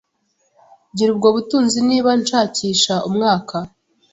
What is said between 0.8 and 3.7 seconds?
gira ubwo butunzi niba nshakisha umwaka.”